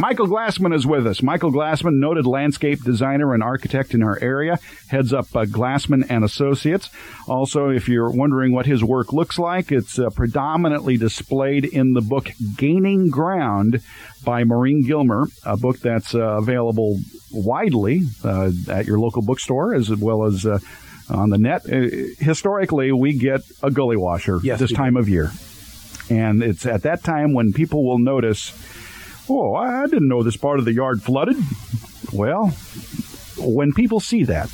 Michael 0.00 0.28
Glassman 0.28 0.74
is 0.74 0.86
with 0.86 1.06
us. 1.06 1.22
Michael 1.22 1.50
Glassman, 1.50 1.98
noted 1.98 2.26
landscape 2.26 2.82
designer 2.84 3.34
and 3.34 3.42
architect 3.42 3.94
in 3.94 4.02
our 4.02 4.18
area, 4.20 4.58
heads 4.88 5.12
up 5.12 5.26
uh, 5.34 5.44
Glassman 5.44 6.06
and 6.08 6.24
Associates. 6.24 6.88
Also, 7.26 7.68
if 7.68 7.88
you're 7.88 8.10
wondering 8.10 8.52
what 8.52 8.66
his 8.66 8.84
work 8.84 9.12
looks 9.12 9.38
like, 9.38 9.72
it's 9.72 9.98
uh, 9.98 10.10
predominantly 10.10 10.96
displayed 10.96 11.64
in 11.64 11.94
the 11.94 12.00
book 12.00 12.30
Gaining 12.56 13.10
Ground 13.10 13.82
by 14.24 14.44
Maureen 14.44 14.86
Gilmer, 14.86 15.26
a 15.44 15.56
book 15.56 15.80
that's 15.80 16.14
uh, 16.14 16.38
available 16.38 17.00
widely 17.32 18.02
uh, 18.24 18.50
at 18.68 18.86
your 18.86 18.98
local 18.98 19.22
bookstore 19.22 19.74
as 19.74 19.94
well 19.94 20.24
as 20.24 20.46
uh, 20.46 20.58
on 21.10 21.30
the 21.30 21.38
net. 21.38 21.62
Uh, 21.70 21.88
historically, 22.18 22.92
we 22.92 23.18
get 23.18 23.40
a 23.62 23.70
gully 23.70 23.96
washer 23.96 24.38
Yes, 24.42 24.60
this 24.60 24.72
time 24.72 24.96
of 24.96 25.08
year. 25.08 25.32
And 26.10 26.42
it's 26.42 26.64
at 26.66 26.82
that 26.82 27.02
time 27.04 27.34
when 27.34 27.52
people 27.52 27.84
will 27.84 27.98
notice, 27.98 28.52
oh, 29.30 29.54
I 29.54 29.86
didn't 29.86 30.08
know 30.08 30.22
this 30.22 30.36
part 30.36 30.58
of 30.58 30.64
the 30.64 30.72
yard 30.72 31.02
flooded. 31.02 31.36
Well, 32.12 32.48
when 33.38 33.72
people 33.72 34.00
see 34.00 34.24
that, 34.24 34.50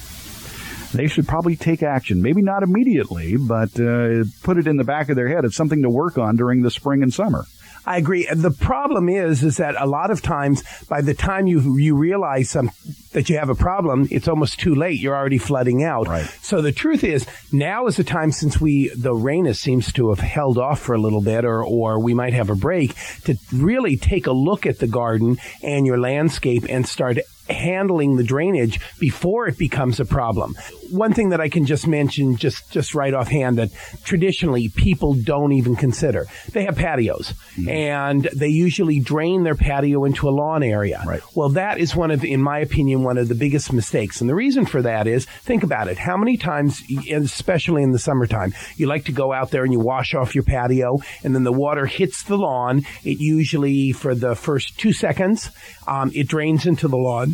they 0.92 1.08
should 1.08 1.26
probably 1.26 1.56
take 1.56 1.82
action. 1.82 2.22
Maybe 2.22 2.42
not 2.42 2.62
immediately, 2.62 3.36
but 3.36 3.78
uh, 3.80 4.24
put 4.42 4.58
it 4.58 4.66
in 4.66 4.76
the 4.76 4.84
back 4.84 5.08
of 5.08 5.16
their 5.16 5.28
head. 5.28 5.44
It's 5.44 5.56
something 5.56 5.82
to 5.82 5.90
work 5.90 6.18
on 6.18 6.36
during 6.36 6.62
the 6.62 6.70
spring 6.70 7.02
and 7.02 7.12
summer. 7.12 7.44
I 7.86 7.98
agree. 7.98 8.26
The 8.32 8.50
problem 8.50 9.08
is, 9.08 9.42
is 9.42 9.58
that 9.58 9.74
a 9.78 9.86
lot 9.86 10.10
of 10.10 10.22
times, 10.22 10.62
by 10.88 11.02
the 11.02 11.14
time 11.14 11.46
you 11.46 11.76
you 11.76 11.96
realize 11.96 12.50
some 12.50 12.70
that 13.12 13.28
you 13.28 13.38
have 13.38 13.50
a 13.50 13.54
problem, 13.54 14.08
it's 14.10 14.28
almost 14.28 14.58
too 14.58 14.74
late. 14.74 15.00
You're 15.00 15.16
already 15.16 15.38
flooding 15.38 15.84
out. 15.84 16.08
Right. 16.08 16.26
So 16.42 16.62
the 16.62 16.72
truth 16.72 17.04
is, 17.04 17.26
now 17.52 17.86
is 17.86 17.96
the 17.96 18.04
time 18.04 18.32
since 18.32 18.60
we 18.60 18.88
the 18.96 19.14
rain 19.14 19.46
is, 19.46 19.60
seems 19.60 19.92
to 19.94 20.08
have 20.10 20.20
held 20.20 20.58
off 20.58 20.80
for 20.80 20.94
a 20.94 21.00
little 21.00 21.22
bit, 21.22 21.44
or 21.44 21.62
or 21.62 22.00
we 22.00 22.14
might 22.14 22.32
have 22.32 22.50
a 22.50 22.54
break 22.54 22.94
to 23.24 23.36
really 23.52 23.96
take 23.96 24.26
a 24.26 24.32
look 24.32 24.66
at 24.66 24.78
the 24.78 24.86
garden 24.86 25.38
and 25.62 25.86
your 25.86 25.98
landscape 25.98 26.64
and 26.68 26.86
start 26.86 27.18
handling 27.48 28.16
the 28.16 28.24
drainage 28.24 28.80
before 28.98 29.46
it 29.46 29.58
becomes 29.58 30.00
a 30.00 30.04
problem. 30.04 30.54
One 30.90 31.12
thing 31.12 31.30
that 31.30 31.40
I 31.40 31.48
can 31.48 31.66
just 31.66 31.86
mention 31.86 32.36
just 32.36 32.70
just 32.70 32.94
right 32.94 33.12
offhand 33.12 33.58
that 33.58 33.70
traditionally 34.04 34.68
people 34.68 35.14
don't 35.14 35.52
even 35.52 35.76
consider. 35.76 36.26
They 36.52 36.64
have 36.64 36.76
patios 36.76 37.34
and 37.68 38.24
they 38.34 38.48
usually 38.48 39.00
drain 39.00 39.42
their 39.42 39.54
patio 39.54 40.04
into 40.04 40.28
a 40.28 40.30
lawn 40.30 40.62
area. 40.62 41.02
Right. 41.06 41.20
Well, 41.34 41.50
that 41.50 41.78
is 41.78 41.94
one 41.94 42.10
of 42.10 42.24
in 42.24 42.40
my 42.40 42.60
opinion 42.60 43.02
one 43.02 43.18
of 43.18 43.28
the 43.28 43.34
biggest 43.34 43.72
mistakes. 43.72 44.20
And 44.20 44.30
the 44.30 44.34
reason 44.34 44.66
for 44.66 44.82
that 44.82 45.06
is 45.06 45.26
think 45.42 45.62
about 45.62 45.88
it. 45.88 45.98
How 45.98 46.16
many 46.16 46.36
times 46.36 46.82
especially 47.10 47.82
in 47.82 47.92
the 47.92 47.98
summertime, 47.98 48.54
you 48.76 48.86
like 48.86 49.04
to 49.06 49.12
go 49.12 49.32
out 49.32 49.50
there 49.50 49.64
and 49.64 49.72
you 49.72 49.80
wash 49.80 50.14
off 50.14 50.34
your 50.34 50.44
patio 50.44 50.98
and 51.22 51.34
then 51.34 51.44
the 51.44 51.52
water 51.52 51.86
hits 51.86 52.22
the 52.24 52.36
lawn. 52.36 52.84
It 53.04 53.18
usually 53.20 53.92
for 53.92 54.14
the 54.14 54.34
first 54.34 54.78
2 54.78 54.92
seconds 54.92 55.50
um, 55.86 56.10
it 56.14 56.28
drains 56.28 56.66
into 56.66 56.88
the 56.88 56.96
lawn. 56.96 57.33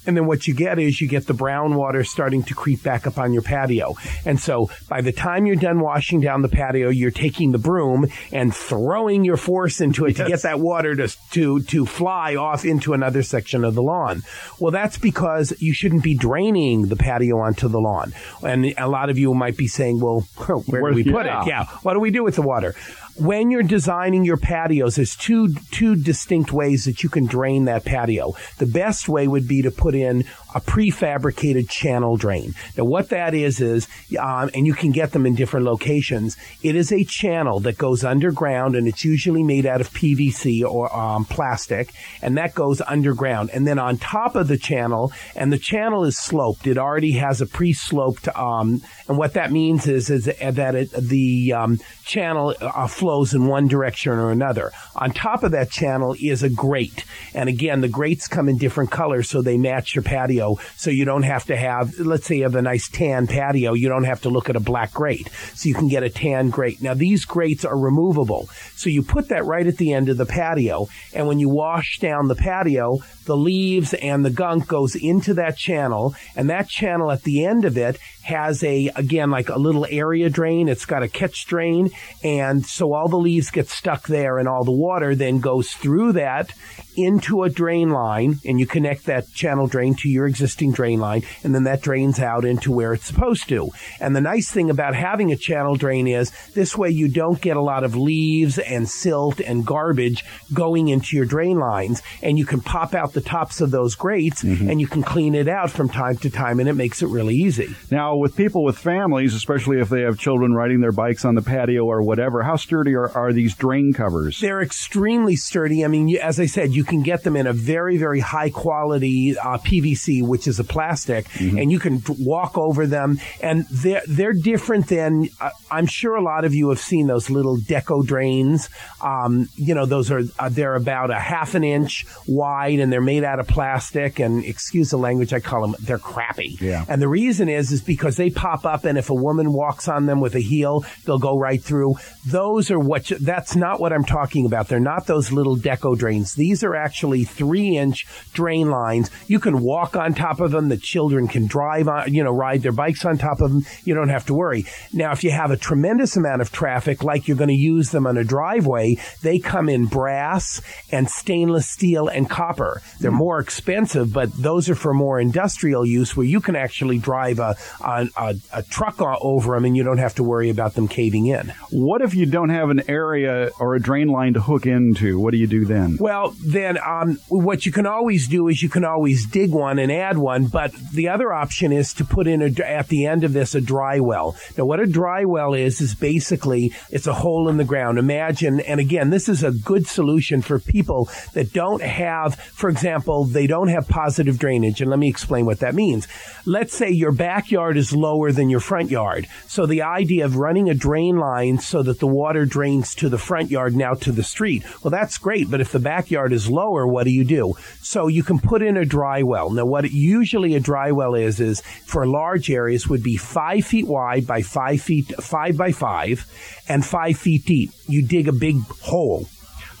And 0.05 0.17
then 0.17 0.25
what 0.25 0.47
you 0.47 0.53
get 0.53 0.79
is 0.79 0.99
you 0.99 1.07
get 1.07 1.27
the 1.27 1.33
brown 1.33 1.75
water 1.75 2.03
starting 2.03 2.43
to 2.43 2.55
creep 2.55 2.83
back 2.83 3.05
up 3.05 3.17
on 3.17 3.33
your 3.33 3.41
patio. 3.41 3.95
And 4.25 4.39
so 4.39 4.69
by 4.89 5.01
the 5.01 5.11
time 5.11 5.45
you're 5.45 5.55
done 5.55 5.79
washing 5.79 6.21
down 6.21 6.41
the 6.41 6.49
patio, 6.49 6.89
you're 6.89 7.11
taking 7.11 7.51
the 7.51 7.57
broom 7.57 8.07
and 8.31 8.55
throwing 8.55 9.23
your 9.23 9.37
force 9.37 9.81
into 9.81 10.05
it 10.05 10.15
to 10.17 10.27
get 10.27 10.41
that 10.41 10.59
water 10.59 10.95
to, 10.95 11.07
to, 11.31 11.61
to 11.61 11.85
fly 11.85 12.35
off 12.35 12.65
into 12.65 12.93
another 12.93 13.23
section 13.23 13.63
of 13.63 13.75
the 13.75 13.83
lawn. 13.83 14.23
Well, 14.59 14.71
that's 14.71 14.97
because 14.97 15.53
you 15.59 15.73
shouldn't 15.73 16.03
be 16.03 16.15
draining 16.15 16.87
the 16.87 16.95
patio 16.95 17.37
onto 17.39 17.67
the 17.67 17.79
lawn. 17.79 18.13
And 18.43 18.73
a 18.77 18.87
lot 18.87 19.09
of 19.09 19.17
you 19.17 19.33
might 19.33 19.57
be 19.57 19.67
saying, 19.67 19.99
well, 19.99 20.21
where 20.47 20.57
Where- 20.81 20.91
do 20.91 20.95
we 20.95 21.03
put 21.03 21.25
yeah. 21.25 21.41
it? 21.43 21.47
Yeah. 21.47 21.65
What 21.83 21.93
do 21.93 21.99
we 21.99 22.11
do 22.11 22.23
with 22.23 22.35
the 22.35 22.41
water? 22.41 22.75
When 23.17 23.51
you're 23.51 23.61
designing 23.61 24.23
your 24.23 24.37
patios, 24.37 24.95
there's 24.95 25.15
two 25.17 25.53
two 25.69 25.95
distinct 25.95 26.53
ways 26.53 26.85
that 26.85 27.03
you 27.03 27.09
can 27.09 27.25
drain 27.27 27.65
that 27.65 27.83
patio. 27.83 28.33
The 28.57 28.65
best 28.65 29.09
way 29.09 29.27
would 29.27 29.47
be 29.49 29.61
to 29.63 29.69
put 29.69 29.90
in 29.95 30.25
a 30.53 30.61
prefabricated 30.61 31.69
channel 31.69 32.17
drain. 32.17 32.53
Now, 32.77 32.85
what 32.85 33.09
that 33.09 33.33
is 33.33 33.61
is, 33.61 33.87
um, 34.19 34.49
and 34.53 34.65
you 34.65 34.73
can 34.73 34.91
get 34.91 35.11
them 35.11 35.25
in 35.25 35.35
different 35.35 35.65
locations. 35.65 36.37
It 36.61 36.75
is 36.75 36.91
a 36.91 37.03
channel 37.03 37.59
that 37.61 37.77
goes 37.77 38.03
underground, 38.03 38.75
and 38.75 38.87
it's 38.87 39.05
usually 39.05 39.43
made 39.43 39.65
out 39.65 39.81
of 39.81 39.89
PVC 39.91 40.63
or 40.63 40.93
um, 40.95 41.25
plastic, 41.25 41.93
and 42.21 42.37
that 42.37 42.53
goes 42.53 42.81
underground. 42.81 43.49
And 43.53 43.65
then 43.65 43.79
on 43.79 43.97
top 43.97 44.35
of 44.35 44.47
the 44.47 44.57
channel, 44.57 45.11
and 45.35 45.51
the 45.51 45.57
channel 45.57 46.03
is 46.03 46.17
sloped. 46.17 46.67
It 46.67 46.77
already 46.77 47.13
has 47.13 47.41
a 47.41 47.45
pre-sloped, 47.45 48.27
um, 48.35 48.81
and 49.07 49.17
what 49.17 49.33
that 49.33 49.51
means 49.51 49.87
is 49.87 50.09
is 50.09 50.25
that 50.25 50.75
it, 50.75 50.91
the 50.91 51.53
um, 51.53 51.79
channel 52.05 52.53
uh, 52.59 52.87
flows 52.87 53.33
in 53.33 53.47
one 53.47 53.67
direction 53.67 54.11
or 54.13 54.31
another. 54.31 54.71
On 54.95 55.11
top 55.11 55.43
of 55.43 55.51
that 55.51 55.71
channel 55.71 56.15
is 56.19 56.43
a 56.43 56.49
grate, 56.49 57.05
and 57.33 57.47
again, 57.47 57.81
the 57.81 57.87
grates 57.87 58.27
come 58.27 58.49
in 58.49 58.57
different 58.57 58.91
colors 58.91 59.29
so 59.29 59.41
they 59.41 59.57
match 59.57 59.80
your 59.95 60.03
patio. 60.03 60.57
So 60.75 60.89
you 60.89 61.05
don't 61.05 61.23
have 61.23 61.45
to 61.45 61.55
have, 61.55 61.97
let's 61.99 62.25
say, 62.25 62.37
you 62.37 62.43
have 62.43 62.55
a 62.55 62.61
nice 62.61 62.89
tan 62.89 63.27
patio, 63.27 63.73
you 63.73 63.89
don't 63.89 64.03
have 64.03 64.21
to 64.21 64.29
look 64.29 64.49
at 64.49 64.55
a 64.55 64.59
black 64.59 64.93
grate, 64.93 65.29
so 65.53 65.67
you 65.67 65.75
can 65.75 65.87
get 65.87 66.03
a 66.03 66.09
tan 66.09 66.49
grate. 66.49 66.81
Now 66.81 66.93
these 66.93 67.25
grates 67.25 67.65
are 67.65 67.77
removable, 67.77 68.49
so 68.75 68.89
you 68.89 69.01
put 69.01 69.29
that 69.29 69.45
right 69.45 69.67
at 69.67 69.77
the 69.77 69.93
end 69.93 70.09
of 70.09 70.17
the 70.17 70.25
patio, 70.25 70.87
and 71.13 71.27
when 71.27 71.39
you 71.39 71.49
wash 71.49 71.99
down 71.99 72.27
the 72.27 72.35
patio, 72.35 72.99
the 73.25 73.37
leaves 73.37 73.93
and 73.93 74.25
the 74.25 74.29
gunk 74.29 74.67
goes 74.67 74.95
into 74.95 75.33
that 75.35 75.57
channel, 75.57 76.15
and 76.35 76.49
that 76.49 76.67
channel 76.69 77.11
at 77.11 77.23
the 77.23 77.45
end 77.45 77.65
of 77.65 77.77
it 77.77 77.97
has 78.23 78.63
a 78.63 78.91
again 78.95 79.31
like 79.31 79.49
a 79.49 79.57
little 79.57 79.87
area 79.89 80.29
drain. 80.29 80.67
It's 80.67 80.85
got 80.85 81.03
a 81.03 81.07
catch 81.07 81.45
drain, 81.45 81.91
and 82.23 82.65
so 82.65 82.93
all 82.93 83.07
the 83.07 83.17
leaves 83.17 83.51
get 83.51 83.67
stuck 83.67 84.07
there, 84.07 84.37
and 84.37 84.47
all 84.47 84.63
the 84.63 84.71
water 84.71 85.15
then 85.15 85.39
goes 85.39 85.71
through 85.71 86.13
that 86.13 86.53
into 86.97 87.43
a 87.43 87.49
drain 87.49 87.89
line, 87.89 88.39
and 88.45 88.59
you 88.59 88.65
connect 88.67 89.05
that 89.05 89.31
channel 89.33 89.67
drain 89.71 89.95
to 89.95 90.09
your 90.09 90.27
existing 90.27 90.73
drain 90.73 90.99
line, 90.99 91.23
and 91.43 91.55
then 91.55 91.63
that 91.63 91.81
drains 91.81 92.19
out 92.19 92.45
into 92.45 92.71
where 92.71 92.93
it's 92.93 93.05
supposed 93.05 93.49
to. 93.49 93.69
And 93.99 94.15
the 94.15 94.21
nice 94.21 94.51
thing 94.51 94.69
about 94.69 94.93
having 94.95 95.31
a 95.31 95.37
channel 95.37 95.75
drain 95.75 96.07
is 96.07 96.31
this 96.53 96.77
way 96.77 96.89
you 96.89 97.07
don't 97.07 97.41
get 97.41 97.57
a 97.57 97.61
lot 97.61 97.83
of 97.83 97.95
leaves 97.95 98.59
and 98.59 98.87
silt 98.87 99.39
and 99.39 99.65
garbage 99.65 100.23
going 100.53 100.89
into 100.89 101.15
your 101.15 101.25
drain 101.25 101.57
lines, 101.57 102.01
and 102.21 102.37
you 102.37 102.45
can 102.45 102.61
pop 102.61 102.93
out 102.93 103.13
the 103.13 103.21
tops 103.21 103.61
of 103.61 103.71
those 103.71 103.95
grates 103.95 104.43
and 104.43 104.81
you 104.81 104.87
can 104.87 105.01
clean 105.01 105.33
it 105.33 105.47
out 105.47 105.71
from 105.71 105.89
time 105.89 106.17
to 106.17 106.29
time, 106.29 106.59
and 106.59 106.67
it 106.67 106.73
makes 106.73 107.01
it 107.01 107.07
really 107.07 107.35
easy. 107.35 107.73
Now, 107.89 108.15
with 108.15 108.35
people 108.35 108.63
with 108.63 108.77
families, 108.77 109.33
especially 109.33 109.79
if 109.79 109.89
they 109.89 110.01
have 110.01 110.17
children 110.19 110.53
riding 110.53 110.81
their 110.81 110.91
bikes 110.91 111.25
on 111.25 111.35
the 111.35 111.41
patio 111.41 111.85
or 111.85 112.01
whatever, 112.01 112.43
how 112.43 112.55
sturdy 112.55 112.93
are, 112.95 113.09
are 113.09 113.33
these 113.33 113.55
drain 113.55 113.93
covers? 113.93 114.39
They're 114.39 114.61
extremely 114.61 115.35
sturdy. 115.35 115.85
I 115.85 115.87
mean, 115.87 116.17
as 116.17 116.39
I 116.39 116.45
said, 116.45 116.73
you 116.73 116.83
can 116.83 117.01
get 117.01 117.23
them 117.23 117.35
in 117.35 117.47
a 117.47 117.53
very, 117.53 117.97
very 117.97 118.19
high 118.19 118.49
quality 118.49 119.37
uh, 119.37 119.57
PVC, 119.63 120.25
which 120.25 120.47
is 120.47 120.59
a 120.59 120.63
plastic, 120.63 121.27
and 121.39 121.71
you 121.71 121.79
can 121.79 122.01
walk 122.19 122.57
over 122.57 122.87
them. 122.87 123.19
And 123.41 123.65
they're 123.69 124.03
they're 124.07 124.33
different 124.33 124.87
than 124.87 125.29
uh, 125.39 125.49
I'm 125.69 125.85
sure 125.85 126.15
a 126.15 126.23
lot 126.23 126.45
of 126.45 126.53
you 126.53 126.69
have 126.69 126.79
seen 126.79 127.07
those 127.07 127.29
little 127.29 127.57
deco 127.57 128.05
drains. 128.05 128.69
Um, 129.01 129.49
you 129.55 129.73
know, 129.73 129.85
those 129.85 130.11
are 130.11 130.21
uh, 130.39 130.49
they're 130.49 130.75
about 130.75 131.11
a 131.11 131.19
half 131.19 131.55
an 131.55 131.63
inch 131.63 132.05
wide, 132.27 132.79
and 132.79 132.91
they're 132.91 133.01
made 133.01 133.23
out 133.23 133.39
of 133.39 133.47
plastic. 133.47 134.19
And 134.19 134.43
excuse 134.43 134.89
the 134.89 134.97
language, 134.97 135.33
I 135.33 135.39
call 135.39 135.61
them 135.61 135.75
they're 135.81 135.97
crappy. 135.97 136.57
Yeah. 136.59 136.85
And 136.87 137.01
the 137.01 137.07
reason 137.07 137.49
is 137.49 137.71
is 137.71 137.81
because 137.81 138.17
they 138.17 138.29
pop 138.29 138.65
up, 138.65 138.85
and 138.85 138.97
if 138.97 139.09
a 139.09 139.15
woman 139.15 139.53
walks 139.53 139.87
on 139.87 140.05
them 140.05 140.19
with 140.19 140.35
a 140.35 140.39
heel, 140.39 140.85
they'll 141.05 141.19
go 141.19 141.37
right 141.37 141.61
through. 141.61 141.95
Those 142.27 142.71
are 142.71 142.79
what. 142.79 143.09
You, 143.09 143.17
that's 143.17 143.55
not 143.55 143.79
what 143.79 143.93
I'm 143.93 144.05
talking 144.05 144.45
about. 144.45 144.67
They're 144.67 144.79
not 144.79 145.07
those 145.07 145.31
little 145.31 145.57
deco 145.57 145.97
drains. 145.97 146.35
These 146.35 146.63
are 146.63 146.75
actually 146.75 147.23
three 147.23 147.77
inch 147.77 148.05
drain 148.33 148.69
lines. 148.69 149.09
You 149.27 149.39
can 149.39 149.50
walk 149.59 149.95
on 149.95 150.13
top 150.13 150.39
of 150.39 150.51
them. 150.51 150.69
The 150.69 150.77
children 150.77 151.27
can 151.27 151.47
drive 151.47 151.87
on, 151.87 152.13
you 152.13 152.23
know, 152.23 152.31
ride 152.31 152.61
their 152.61 152.71
bikes 152.71 153.05
on 153.05 153.17
top 153.17 153.41
of 153.41 153.51
them. 153.51 153.65
You 153.83 153.93
don't 153.93 154.09
have 154.09 154.25
to 154.27 154.33
worry. 154.33 154.65
Now, 154.93 155.11
if 155.11 155.23
you 155.23 155.31
have 155.31 155.51
a 155.51 155.57
tremendous 155.57 156.15
amount 156.15 156.41
of 156.41 156.51
traffic, 156.51 157.03
like 157.03 157.27
you're 157.27 157.37
going 157.37 157.49
to 157.49 157.53
use 157.53 157.91
them 157.91 158.07
on 158.07 158.17
a 158.17 158.23
driveway, 158.23 158.97
they 159.21 159.39
come 159.39 159.67
in 159.67 159.85
brass 159.85 160.61
and 160.91 161.09
stainless 161.09 161.67
steel 161.67 162.07
and 162.07 162.29
copper. 162.29 162.81
They're 162.99 163.11
more 163.11 163.39
expensive, 163.39 164.13
but 164.13 164.31
those 164.33 164.69
are 164.69 164.75
for 164.75 164.93
more 164.93 165.19
industrial 165.19 165.85
use 165.85 166.15
where 166.15 166.25
you 166.25 166.39
can 166.39 166.55
actually 166.55 166.99
drive 166.99 167.39
a, 167.39 167.55
a, 167.83 168.07
a, 168.17 168.35
a 168.53 168.63
truck 168.63 169.01
over 169.01 169.55
them 169.55 169.65
and 169.65 169.75
you 169.75 169.83
don't 169.83 169.97
have 169.97 170.15
to 170.15 170.23
worry 170.23 170.49
about 170.49 170.75
them 170.75 170.87
caving 170.87 171.27
in. 171.27 171.53
What 171.71 172.01
if 172.01 172.13
you 172.13 172.25
don't 172.25 172.49
have 172.49 172.69
an 172.69 172.83
area 172.87 173.49
or 173.59 173.75
a 173.75 173.79
drain 173.79 174.07
line 174.07 174.33
to 174.33 174.41
hook 174.41 174.65
into? 174.65 175.19
What 175.19 175.31
do 175.31 175.37
you 175.37 175.47
do 175.47 175.65
then? 175.65 175.97
Well, 175.99 176.35
then 176.45 176.77
um, 176.77 177.17
what 177.29 177.65
you 177.65 177.71
can 177.71 177.85
always 177.85 178.27
do 178.27 178.47
is 178.47 178.61
you 178.61 178.69
can 178.69 178.85
always 178.85 179.25
dig 179.25 179.40
dig 179.41 179.51
one 179.51 179.79
and 179.79 179.91
add 179.91 180.17
one. 180.17 180.45
But 180.45 180.73
the 180.93 181.09
other 181.09 181.33
option 181.33 181.71
is 181.71 181.93
to 181.93 182.05
put 182.05 182.27
in 182.27 182.41
a, 182.41 182.63
at 182.63 182.87
the 182.87 183.05
end 183.05 183.23
of 183.23 183.33
this 183.33 183.55
a 183.55 183.61
dry 183.61 183.99
well. 183.99 184.35
Now, 184.57 184.65
what 184.65 184.79
a 184.79 184.85
dry 184.85 185.25
well 185.25 185.53
is 185.53 185.81
is 185.81 185.95
basically 185.95 186.73
it's 186.89 187.07
a 187.07 187.13
hole 187.13 187.49
in 187.49 187.57
the 187.57 187.63
ground. 187.63 187.97
Imagine, 187.97 188.59
and 188.61 188.79
again, 188.79 189.09
this 189.09 189.27
is 189.27 189.43
a 189.43 189.51
good 189.51 189.87
solution 189.87 190.41
for 190.41 190.59
people 190.59 191.09
that 191.33 191.53
don't 191.53 191.81
have, 191.81 192.35
for 192.35 192.69
example, 192.69 193.25
they 193.25 193.47
don't 193.47 193.69
have 193.69 193.87
positive 193.87 194.37
drainage. 194.37 194.81
And 194.81 194.89
let 194.89 194.99
me 194.99 195.09
explain 195.09 195.45
what 195.45 195.59
that 195.59 195.75
means. 195.75 196.07
Let's 196.45 196.75
say 196.75 196.89
your 196.89 197.11
backyard 197.11 197.77
is 197.77 197.93
lower 197.93 198.31
than 198.31 198.49
your 198.49 198.59
front 198.59 198.89
yard. 198.89 199.27
So 199.47 199.65
the 199.65 199.83
idea 199.83 200.25
of 200.25 200.37
running 200.37 200.69
a 200.69 200.73
drain 200.73 201.17
line 201.17 201.59
so 201.59 201.83
that 201.83 201.99
the 201.99 202.07
water 202.07 202.45
drains 202.45 202.95
to 202.95 203.09
the 203.09 203.17
front 203.17 203.51
yard 203.51 203.75
now 203.75 203.93
to 203.95 204.11
the 204.11 204.23
street. 204.23 204.63
Well, 204.83 204.91
that's 204.91 205.17
great. 205.17 205.49
But 205.49 205.61
if 205.61 205.71
the 205.71 205.79
backyard 205.79 206.33
is 206.33 206.49
lower, 206.49 206.85
what 206.87 207.03
do 207.03 207.11
you 207.11 207.23
do? 207.23 207.53
So 207.81 208.07
you 208.07 208.23
can 208.23 208.39
put 208.39 208.61
in 208.61 208.77
a 208.77 208.85
dry 208.85 209.23
well. 209.23 209.30
Now, 209.49 209.65
what 209.65 209.89
usually 209.91 210.55
a 210.55 210.59
dry 210.59 210.91
well 210.91 211.15
is, 211.15 211.39
is 211.39 211.61
for 211.61 212.05
large 212.05 212.49
areas 212.49 212.87
would 212.87 213.03
be 213.03 213.17
five 213.17 213.65
feet 213.65 213.87
wide 213.87 214.27
by 214.27 214.41
five 214.41 214.81
feet, 214.81 215.13
five 215.21 215.57
by 215.57 215.71
five 215.71 216.25
and 216.67 216.85
five 216.85 217.17
feet 217.17 217.45
deep. 217.45 217.71
You 217.87 218.05
dig 218.05 218.27
a 218.27 218.33
big 218.33 218.57
hole 218.81 219.27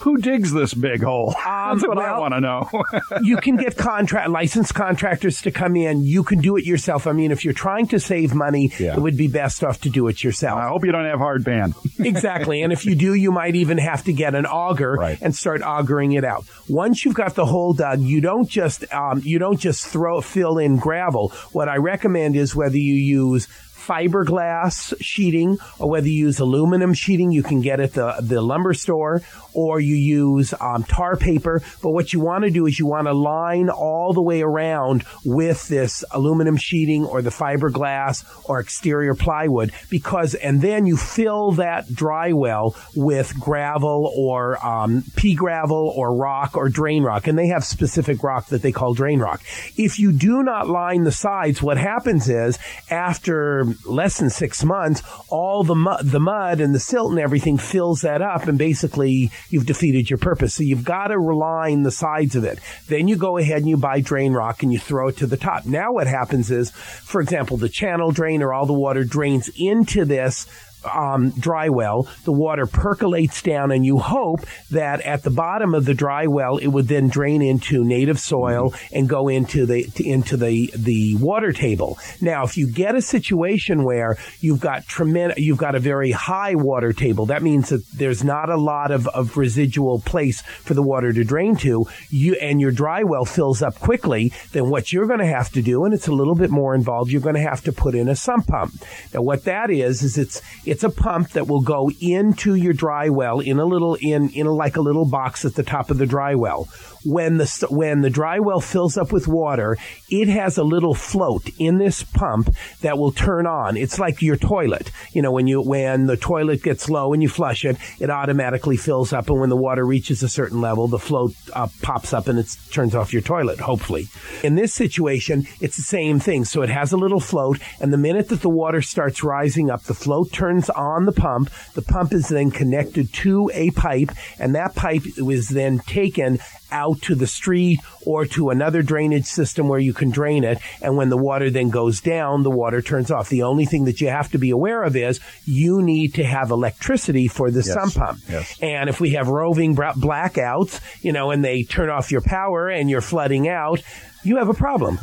who 0.01 0.17
digs 0.17 0.51
this 0.51 0.73
big 0.73 1.03
hole? 1.03 1.35
Um, 1.51 1.77
That's 1.77 1.87
what 1.87 1.97
well, 1.97 2.15
I 2.15 2.19
want 2.19 2.33
to 2.33 2.41
know. 2.41 2.69
you 3.23 3.37
can 3.37 3.55
get 3.55 3.75
contract 3.75 4.29
licensed 4.29 4.73
contractors 4.73 5.41
to 5.41 5.51
come 5.51 5.75
in. 5.75 6.03
You 6.03 6.23
can 6.23 6.39
do 6.39 6.55
it 6.55 6.65
yourself. 6.65 7.07
I 7.07 7.11
mean, 7.11 7.31
if 7.31 7.43
you're 7.43 7.53
trying 7.53 7.87
to 7.89 7.99
save 7.99 8.33
money, 8.33 8.71
yeah. 8.79 8.93
it 8.93 8.99
would 8.99 9.17
be 9.17 9.27
best 9.27 9.63
off 9.63 9.81
to 9.81 9.89
do 9.89 10.07
it 10.07 10.23
yourself. 10.23 10.57
I 10.57 10.67
hope 10.69 10.85
you 10.85 10.91
don't 10.91 11.05
have 11.05 11.19
hard 11.19 11.43
pan. 11.43 11.73
exactly. 11.99 12.61
And 12.61 12.71
if 12.71 12.85
you 12.85 12.95
do, 12.95 13.13
you 13.13 13.31
might 13.31 13.55
even 13.55 13.77
have 13.77 14.03
to 14.05 14.13
get 14.13 14.33
an 14.33 14.45
auger 14.45 14.93
right. 14.93 15.17
and 15.21 15.35
start 15.35 15.61
augering 15.61 16.13
it 16.13 16.23
out. 16.23 16.45
Once 16.69 17.03
you've 17.03 17.15
got 17.15 17.35
the 17.35 17.45
hole 17.45 17.73
dug, 17.73 17.99
you 17.99 18.21
don't 18.21 18.49
just 18.49 18.91
um, 18.93 19.21
you 19.23 19.39
don't 19.39 19.59
just 19.59 19.85
throw 19.85 20.21
fill 20.21 20.57
in 20.57 20.77
gravel. 20.77 21.29
What 21.51 21.69
I 21.69 21.77
recommend 21.77 22.35
is 22.35 22.55
whether 22.55 22.77
you 22.77 22.93
use 22.93 23.47
fiberglass 23.87 24.93
sheeting 25.01 25.57
or 25.79 25.89
whether 25.89 26.07
you 26.07 26.25
use 26.27 26.39
aluminum 26.39 26.93
sheeting 26.93 27.31
you 27.31 27.43
can 27.43 27.61
get 27.61 27.79
at 27.79 27.93
the, 27.93 28.15
the 28.21 28.41
lumber 28.41 28.73
store 28.73 29.21
or 29.53 29.79
you 29.79 29.95
use 29.95 30.53
um, 30.59 30.83
tar 30.83 31.15
paper. 31.15 31.61
But 31.81 31.91
what 31.91 32.13
you 32.13 32.19
want 32.19 32.43
to 32.43 32.49
do 32.49 32.65
is 32.67 32.79
you 32.79 32.85
want 32.85 33.07
to 33.07 33.13
line 33.13 33.69
all 33.69 34.13
the 34.13 34.21
way 34.21 34.41
around 34.41 35.03
with 35.25 35.67
this 35.67 36.03
aluminum 36.11 36.57
sheeting 36.57 37.05
or 37.05 37.21
the 37.21 37.29
fiberglass 37.29 38.23
or 38.49 38.59
exterior 38.59 39.15
plywood 39.15 39.71
because, 39.89 40.35
and 40.35 40.61
then 40.61 40.85
you 40.85 40.97
fill 40.97 41.53
that 41.53 41.93
dry 41.93 42.33
well 42.33 42.75
with 42.95 43.37
gravel 43.39 44.11
or 44.15 44.63
um, 44.65 45.03
pea 45.15 45.35
gravel 45.35 45.93
or 45.95 46.15
rock 46.15 46.55
or 46.55 46.69
drain 46.69 47.03
rock. 47.03 47.27
And 47.27 47.37
they 47.37 47.47
have 47.47 47.63
specific 47.63 48.23
rock 48.23 48.47
that 48.47 48.61
they 48.61 48.71
call 48.71 48.93
drain 48.93 49.19
rock. 49.19 49.41
If 49.77 49.99
you 49.99 50.11
do 50.11 50.43
not 50.43 50.67
line 50.67 51.03
the 51.03 51.11
sides, 51.11 51.61
what 51.61 51.77
happens 51.77 52.29
is 52.29 52.57
after 52.89 53.65
less 53.85 54.17
than 54.19 54.29
six 54.29 54.63
months, 54.63 55.01
all 55.29 55.63
the 55.63 55.75
mud, 55.75 56.05
the 56.05 56.19
mud 56.19 56.59
and 56.59 56.73
the 56.73 56.79
silt 56.79 57.11
and 57.11 57.19
everything 57.19 57.57
fills 57.57 58.01
that 58.01 58.21
up, 58.21 58.47
and 58.47 58.57
basically 58.57 59.31
you've 59.49 59.65
defeated 59.65 60.09
your 60.09 60.19
purpose. 60.19 60.55
So 60.55 60.63
you've 60.63 60.83
got 60.83 61.07
to 61.07 61.19
reline 61.19 61.83
the 61.83 61.91
sides 61.91 62.35
of 62.35 62.43
it. 62.43 62.59
Then 62.87 63.07
you 63.07 63.15
go 63.15 63.37
ahead 63.37 63.59
and 63.59 63.69
you 63.69 63.77
buy 63.77 64.01
drain 64.01 64.33
rock 64.33 64.63
and 64.63 64.71
you 64.71 64.79
throw 64.79 65.09
it 65.09 65.17
to 65.17 65.27
the 65.27 65.37
top. 65.37 65.65
Now 65.65 65.91
what 65.93 66.07
happens 66.07 66.51
is, 66.51 66.71
for 66.71 67.21
example, 67.21 67.57
the 67.57 67.69
channel 67.69 68.11
drain 68.11 68.41
or 68.41 68.53
all 68.53 68.65
the 68.65 68.73
water 68.73 69.03
drains 69.03 69.49
into 69.57 70.05
this 70.05 70.47
um, 70.85 71.31
dry 71.31 71.69
well, 71.69 72.07
the 72.25 72.31
water 72.31 72.65
percolates 72.65 73.41
down, 73.41 73.71
and 73.71 73.85
you 73.85 73.97
hope 73.97 74.41
that 74.71 75.01
at 75.01 75.23
the 75.23 75.29
bottom 75.29 75.73
of 75.73 75.85
the 75.85 75.93
dry 75.93 76.27
well, 76.27 76.57
it 76.57 76.67
would 76.67 76.87
then 76.87 77.09
drain 77.09 77.41
into 77.41 77.83
native 77.83 78.19
soil 78.19 78.71
mm-hmm. 78.71 78.95
and 78.95 79.09
go 79.09 79.27
into 79.27 79.65
the 79.65 79.89
into 80.03 80.37
the 80.37 80.71
the 80.75 81.15
water 81.15 81.51
table. 81.51 81.97
Now, 82.21 82.43
if 82.43 82.57
you 82.57 82.71
get 82.71 82.95
a 82.95 83.01
situation 83.01 83.83
where 83.83 84.17
you've 84.39 84.59
got 84.59 84.85
tremendous, 84.85 85.37
you've 85.37 85.57
got 85.57 85.75
a 85.75 85.79
very 85.79 86.11
high 86.11 86.55
water 86.55 86.93
table, 86.93 87.25
that 87.27 87.43
means 87.43 87.69
that 87.69 87.85
there's 87.91 88.23
not 88.23 88.49
a 88.49 88.57
lot 88.57 88.91
of, 88.91 89.07
of 89.09 89.37
residual 89.37 90.01
place 90.01 90.41
for 90.41 90.73
the 90.73 90.83
water 90.83 91.13
to 91.13 91.23
drain 91.23 91.55
to. 91.57 91.85
You 92.09 92.35
and 92.35 92.59
your 92.59 92.71
dry 92.71 93.03
well 93.03 93.25
fills 93.25 93.61
up 93.61 93.75
quickly. 93.79 94.33
Then 94.51 94.69
what 94.69 94.91
you're 94.91 95.07
going 95.07 95.19
to 95.19 95.25
have 95.25 95.51
to 95.51 95.61
do, 95.61 95.85
and 95.85 95.93
it's 95.93 96.07
a 96.07 96.13
little 96.13 96.35
bit 96.35 96.49
more 96.49 96.75
involved, 96.75 97.11
you're 97.11 97.21
going 97.21 97.35
to 97.35 97.41
have 97.41 97.63
to 97.63 97.71
put 97.71 97.95
in 97.95 98.07
a 98.07 98.15
sump 98.15 98.47
pump. 98.47 98.73
Now, 99.13 99.21
what 99.21 99.43
that 99.45 99.69
is 99.69 100.01
is 100.01 100.17
it's 100.17 100.41
it's 100.71 100.85
a 100.85 100.89
pump 100.89 101.31
that 101.31 101.49
will 101.49 101.59
go 101.59 101.91
into 101.99 102.55
your 102.55 102.71
dry 102.71 103.09
well 103.09 103.41
in 103.41 103.59
a 103.59 103.65
little 103.65 103.95
in 103.95 104.29
in 104.29 104.47
a, 104.47 104.53
like 104.53 104.77
a 104.77 104.81
little 104.81 105.03
box 105.03 105.43
at 105.43 105.55
the 105.55 105.63
top 105.63 105.91
of 105.91 105.97
the 105.97 106.05
dry 106.05 106.33
well 106.33 106.69
when 107.03 107.37
the 107.37 107.67
when 107.69 108.01
the 108.01 108.09
dry 108.09 108.39
well 108.39 108.61
fills 108.61 108.97
up 108.97 109.11
with 109.11 109.27
water, 109.27 109.77
it 110.09 110.27
has 110.27 110.57
a 110.57 110.63
little 110.63 110.93
float 110.93 111.49
in 111.57 111.77
this 111.77 112.03
pump 112.03 112.53
that 112.81 112.97
will 112.97 113.11
turn 113.11 113.47
on. 113.47 113.77
It's 113.77 113.99
like 113.99 114.21
your 114.21 114.37
toilet. 114.37 114.91
You 115.13 115.21
know, 115.21 115.31
when 115.31 115.47
you 115.47 115.61
when 115.61 116.05
the 116.05 116.17
toilet 116.17 116.63
gets 116.63 116.89
low 116.89 117.13
and 117.13 117.21
you 117.21 117.29
flush 117.29 117.65
it, 117.65 117.77
it 117.99 118.09
automatically 118.09 118.77
fills 118.77 119.13
up, 119.13 119.29
and 119.29 119.39
when 119.39 119.49
the 119.49 119.57
water 119.57 119.85
reaches 119.85 120.23
a 120.23 120.29
certain 120.29 120.61
level, 120.61 120.87
the 120.87 120.99
float 120.99 121.33
uh, 121.53 121.67
pops 121.81 122.13
up 122.13 122.27
and 122.27 122.39
it 122.39 122.55
turns 122.71 122.95
off 122.95 123.13
your 123.13 123.21
toilet. 123.21 123.59
Hopefully, 123.59 124.07
in 124.43 124.55
this 124.55 124.73
situation, 124.73 125.47
it's 125.59 125.77
the 125.77 125.83
same 125.83 126.19
thing. 126.19 126.45
So 126.45 126.61
it 126.61 126.69
has 126.69 126.91
a 126.91 126.97
little 126.97 127.19
float, 127.19 127.59
and 127.79 127.91
the 127.91 127.97
minute 127.97 128.29
that 128.29 128.41
the 128.41 128.49
water 128.49 128.81
starts 128.81 129.23
rising 129.23 129.69
up, 129.69 129.83
the 129.83 129.93
float 129.93 130.31
turns 130.31 130.60
on 130.69 131.05
the 131.05 131.11
pump. 131.11 131.49
The 131.73 131.81
pump 131.81 132.13
is 132.13 132.29
then 132.29 132.51
connected 132.51 133.13
to 133.13 133.49
a 133.53 133.71
pipe, 133.71 134.11
and 134.39 134.55
that 134.55 134.75
pipe 134.75 135.03
is 135.17 135.49
then 135.49 135.79
taken 135.79 136.39
out 136.71 137.01
to 137.01 137.15
the 137.15 137.27
street 137.27 137.79
or 138.05 138.25
to 138.25 138.49
another 138.49 138.81
drainage 138.81 139.25
system 139.25 139.67
where 139.67 139.79
you 139.79 139.93
can 139.93 140.09
drain 140.09 140.43
it. 140.43 140.57
And 140.81 140.95
when 140.95 141.09
the 141.09 141.17
water 141.17 141.49
then 141.49 141.69
goes 141.69 142.01
down, 142.01 142.43
the 142.43 142.49
water 142.49 142.81
turns 142.81 143.11
off. 143.11 143.29
The 143.29 143.43
only 143.43 143.65
thing 143.65 143.85
that 143.85 144.01
you 144.01 144.07
have 144.07 144.31
to 144.31 144.37
be 144.37 144.51
aware 144.51 144.83
of 144.83 144.95
is 144.95 145.19
you 145.45 145.81
need 145.81 146.15
to 146.15 146.23
have 146.23 146.51
electricity 146.51 147.27
for 147.27 147.51
the 147.51 147.59
yes. 147.59 147.73
sump 147.73 147.93
pump. 147.95 148.19
Yes. 148.29 148.57
And 148.61 148.89
if 148.89 148.99
we 148.99 149.11
have 149.11 149.27
roving 149.27 149.75
blackouts, 149.75 150.79
you 151.03 151.11
know, 151.11 151.31
and 151.31 151.43
they 151.43 151.63
turn 151.63 151.89
off 151.89 152.11
your 152.11 152.21
power 152.21 152.69
and 152.69 152.89
you're 152.89 153.01
flooding 153.01 153.47
out, 153.47 153.81
you 154.23 154.37
have 154.37 154.49
a 154.49 154.53
problem 154.53 154.99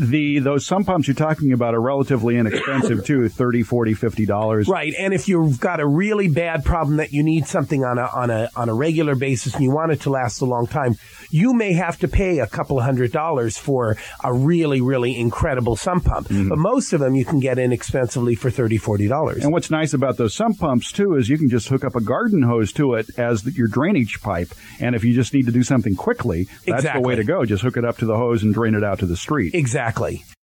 the 0.00 0.38
those 0.38 0.66
sump 0.66 0.86
pumps 0.86 1.06
you're 1.06 1.14
talking 1.14 1.52
about 1.52 1.74
are 1.74 1.80
relatively 1.80 2.36
inexpensive 2.36 3.04
too 3.04 3.28
30 3.28 3.62
40 3.62 3.94
50 3.94 4.26
dollars. 4.26 4.68
Right 4.68 4.94
and 4.98 5.12
if 5.12 5.28
you've 5.28 5.60
got 5.60 5.80
a 5.80 5.86
really 5.86 6.28
bad 6.28 6.64
problem 6.64 6.96
that 6.96 7.12
you 7.12 7.22
need 7.22 7.46
something 7.46 7.84
on 7.84 7.98
a 7.98 8.06
on 8.06 8.30
a 8.30 8.48
on 8.56 8.68
a 8.68 8.74
regular 8.74 9.14
basis 9.14 9.54
and 9.54 9.62
you 9.62 9.70
want 9.70 9.92
it 9.92 10.00
to 10.02 10.10
last 10.10 10.40
a 10.40 10.46
long 10.46 10.66
time 10.66 10.96
you 11.30 11.52
may 11.52 11.74
have 11.74 11.98
to 11.98 12.08
pay 12.08 12.38
a 12.38 12.46
couple 12.46 12.80
hundred 12.80 13.12
dollars 13.12 13.58
for 13.58 13.96
a 14.24 14.32
really 14.32 14.80
really 14.80 15.18
incredible 15.18 15.76
sump 15.76 16.04
pump. 16.04 16.28
Mm-hmm. 16.28 16.48
but 16.48 16.58
most 16.58 16.92
of 16.92 17.00
them 17.00 17.14
you 17.14 17.24
can 17.24 17.40
get 17.40 17.58
inexpensively 17.58 18.34
for 18.34 18.50
30 18.50 18.78
40 18.78 19.06
dollars. 19.06 19.44
And 19.44 19.52
what's 19.52 19.70
nice 19.70 19.92
about 19.92 20.16
those 20.16 20.34
sump 20.34 20.58
pumps 20.58 20.92
too 20.92 21.14
is 21.16 21.28
you 21.28 21.36
can 21.36 21.50
just 21.50 21.68
hook 21.68 21.84
up 21.84 21.94
a 21.94 22.00
garden 22.00 22.42
hose 22.42 22.72
to 22.72 22.94
it 22.94 23.18
as 23.18 23.42
the, 23.42 23.52
your 23.52 23.68
drainage 23.68 24.22
pipe. 24.22 24.48
And 24.80 24.94
if 24.94 25.04
you 25.04 25.14
just 25.14 25.34
need 25.34 25.46
to 25.46 25.52
do 25.52 25.62
something 25.62 25.94
quickly 25.94 26.44
that's 26.44 26.80
exactly. 26.80 27.02
the 27.02 27.08
way 27.08 27.16
to 27.16 27.24
go. 27.24 27.44
Just 27.44 27.62
hook 27.62 27.76
it 27.76 27.84
up 27.84 27.98
to 27.98 28.06
the 28.06 28.16
hose 28.16 28.42
and 28.42 28.54
drain 28.54 28.74
it 28.74 28.82
out 28.82 29.00
to 29.00 29.06
the 29.06 29.16
street. 29.16 29.54
Exactly 29.54 29.89
Exactly 29.90 30.30